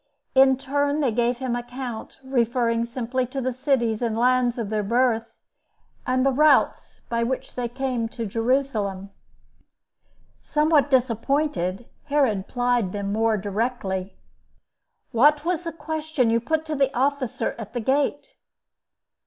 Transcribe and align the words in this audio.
In 0.33 0.57
turn 0.57 0.99
they 0.99 1.11
gave 1.11 1.37
him 1.37 1.55
account, 1.55 2.17
referring 2.23 2.85
simply 2.85 3.27
to 3.27 3.39
the 3.39 3.53
cities 3.53 4.01
and 4.01 4.17
lands 4.17 4.57
of 4.57 4.71
their 4.71 4.81
birth, 4.81 5.27
and 6.07 6.25
the 6.25 6.31
routes 6.31 7.03
by 7.07 7.21
which 7.21 7.53
they 7.53 7.69
came 7.69 8.09
to 8.09 8.25
Jerusalem. 8.25 9.11
Somewhat 10.41 10.89
disappointed, 10.89 11.85
Herod 12.05 12.47
plied 12.47 12.93
them 12.93 13.13
more 13.13 13.37
directly. 13.37 14.17
"What 15.11 15.45
was 15.45 15.65
the 15.65 15.71
question 15.71 16.31
you 16.31 16.39
put 16.39 16.65
to 16.65 16.75
the 16.75 16.91
officer 16.97 17.53
at 17.59 17.73
the 17.73 17.79
gate?" 17.79 18.31